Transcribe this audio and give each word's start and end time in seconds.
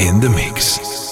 in 0.00 0.18
the 0.18 0.30
mix. 0.30 1.09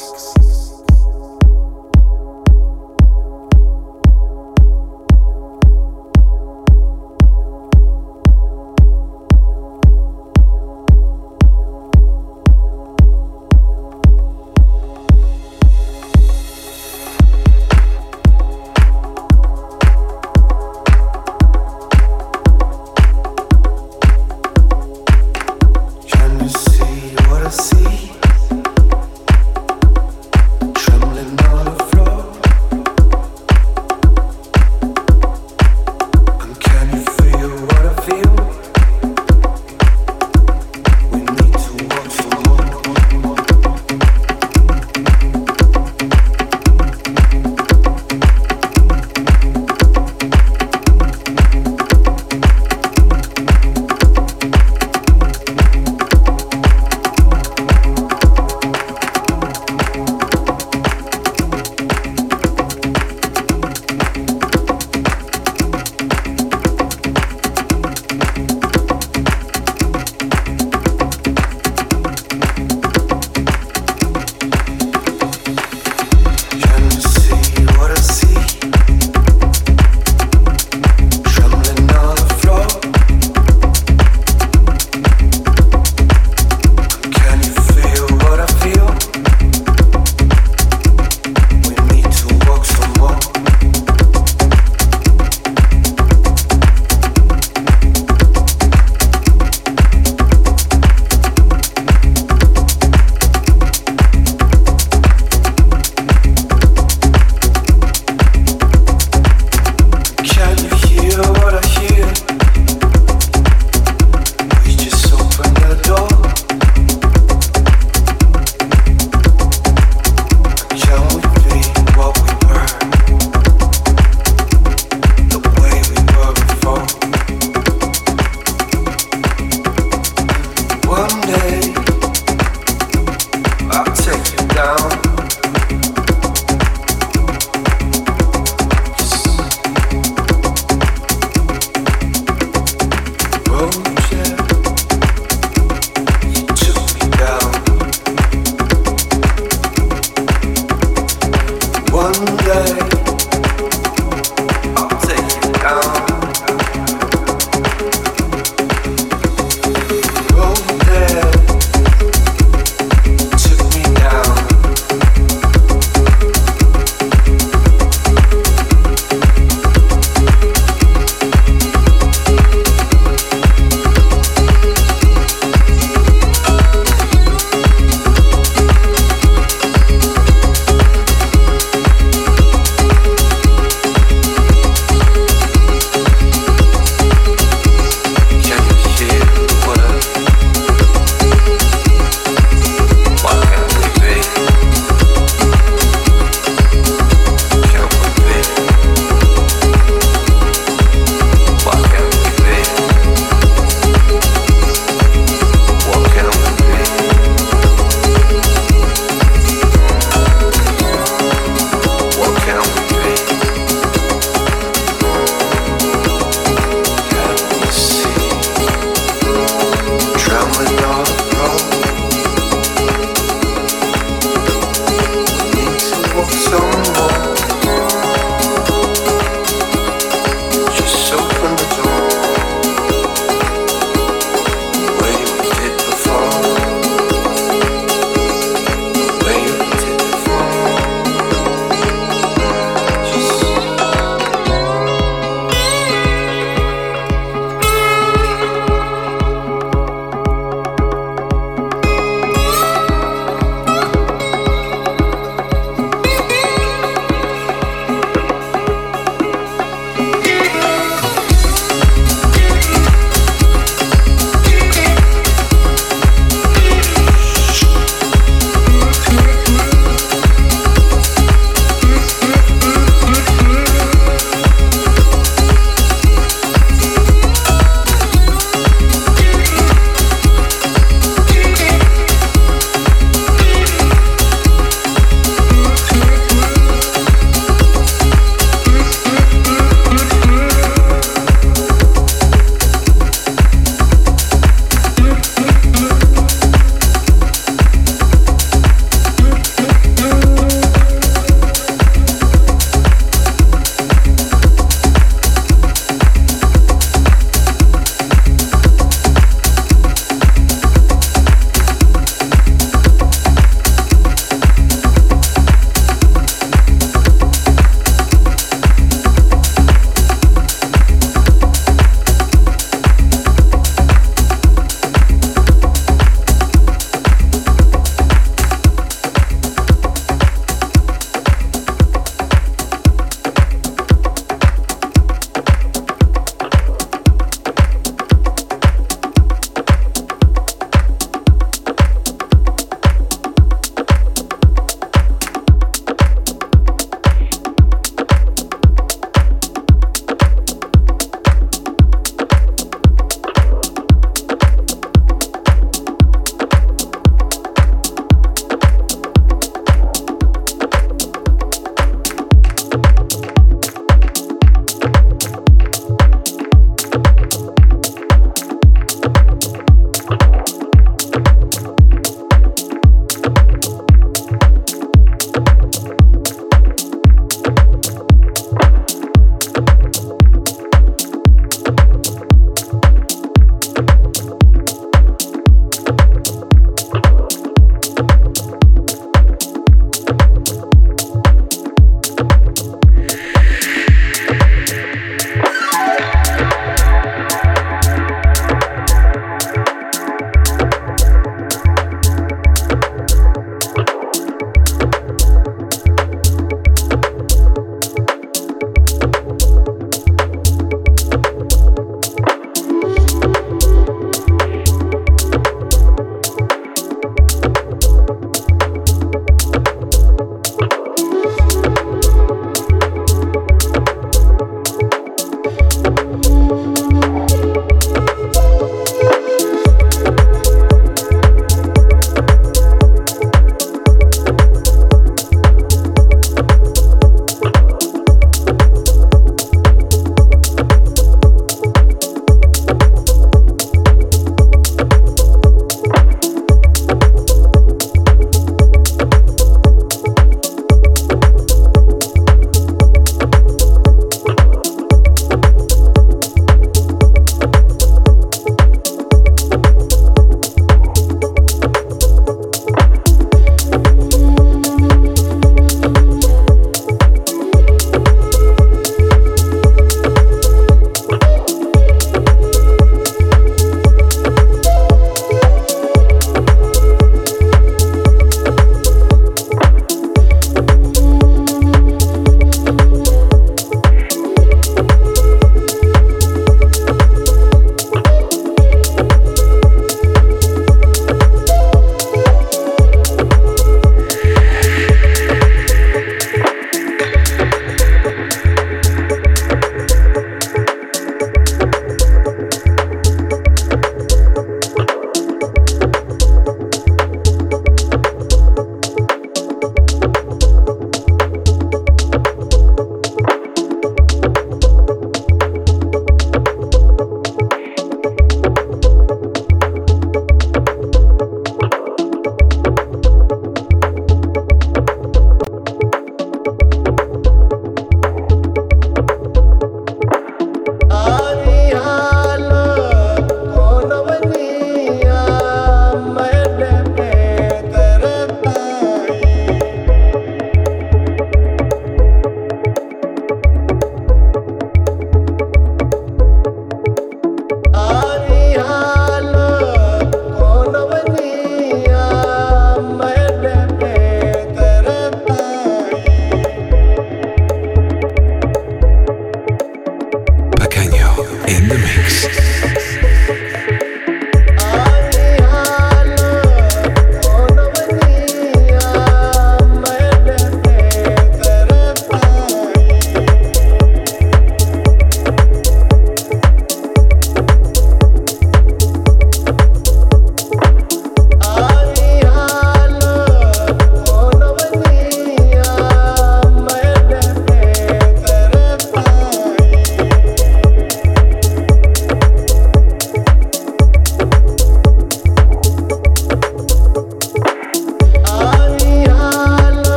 the 561.68 561.78
mix. 561.78 562.37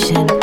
线。 0.00 0.39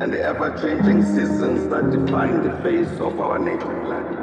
and 0.00 0.12
the 0.12 0.22
ever 0.22 0.56
changing 0.60 1.02
seasons 1.02 1.68
that 1.68 1.90
define 1.90 2.44
the 2.44 2.52
face 2.62 3.00
of 3.00 3.18
our 3.18 3.36
native 3.36 3.66
land. 3.88 4.14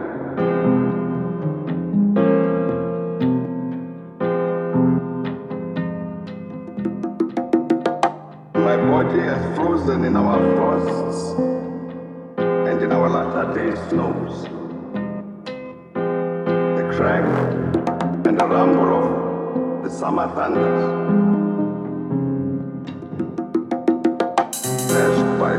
My 8.54 8.78
body 8.78 9.20
has 9.20 9.56
frozen 9.58 10.06
in 10.06 10.16
our 10.16 10.40
frosts 10.56 11.34
and 12.38 12.82
in 12.82 12.92
our 12.94 13.10
latter 13.10 13.54
day 13.54 13.76
snows. 13.90 14.44
The 15.94 16.96
crack 16.96 17.26
and 18.26 18.40
the 18.40 18.48
rumble 18.48 19.76
of 19.78 19.84
the 19.84 19.90
summer 19.90 20.28
thunders. 20.36 21.35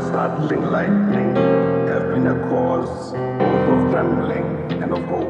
startling 0.07 0.61
lightning 0.71 1.35
have 1.89 2.11
been 2.11 2.27
a 2.27 2.35
cause 2.47 3.11
both 3.11 3.67
of 3.73 3.91
trembling 3.91 4.47
and 4.81 4.93
of 4.93 5.03
hope. 5.05 5.26